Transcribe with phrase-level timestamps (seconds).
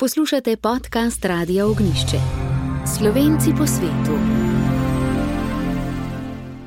[0.00, 2.16] Poslušate podcast Radia Ognišče.
[2.98, 4.16] Slovenci po svetu.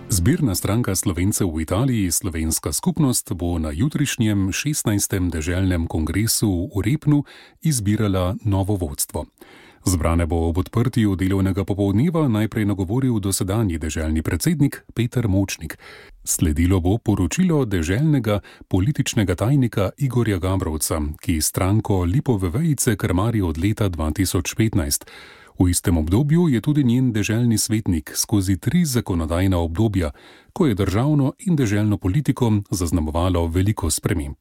[0.10, 5.34] Zbirna stranka Slovencev v Italiji, Slovenska skupnost, bo na jutrišnjem 16.
[5.34, 7.26] deželnem kongresu v Repnu
[7.66, 9.26] izbirala novo vodstvo.
[9.86, 15.78] Zbrane bo ob odprtju delovnega popoldneva najprej nagovoril dosedanji deželni predsednik Peter Močnik.
[16.26, 23.90] Sledilo bo poročilo deželnega političnega tajnika Igorja Gabrovca, ki stranko Lipove vejice krmari od leta
[23.90, 25.04] 2015.
[25.60, 30.12] V istem obdobju je tudi njen deželni svetnik skozi tri zakonodajna obdobja,
[30.54, 34.38] ko je državno in deželno politiko zaznamovalo veliko sprememb.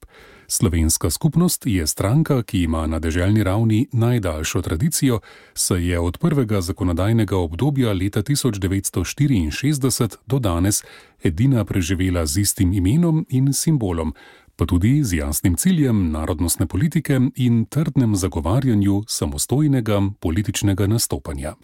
[0.52, 5.20] Slovenska skupnost je stranka, ki ima na deželni ravni najdaljšo tradicijo,
[5.55, 10.84] saj je od prvega zakonodajnega obdobja leta 1964 do danes
[11.25, 14.12] edina preživela z istim imenom in simbolom,
[14.56, 21.55] pa tudi z jasnim ciljem narodnostne politike in trdnem zagovarjanju samostojnega političnega nastopanja.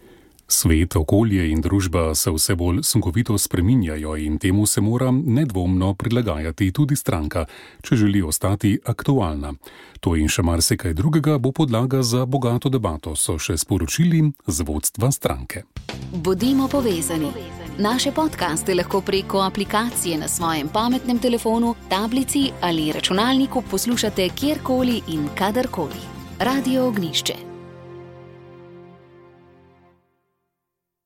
[0.51, 6.71] Svet, okolje in družba se vse bolj sunkovito spreminjajo in temu se mora nedvomno prilagajati
[6.71, 7.45] tudi stranka,
[7.81, 9.53] če želi ostati aktualna.
[9.99, 15.11] To in še marsikaj drugega bo podlaga za bogato debato, so še sporočili z vodstva
[15.11, 15.63] stranke.
[16.13, 17.29] Bodimo povezani.
[17.77, 25.29] Naše podkaste lahko preko aplikacije na svojem pametnem telefonu, tablici ali računalniku poslušate kjerkoli in
[25.37, 26.01] kadarkoli.
[26.39, 27.48] Radio Ognišče.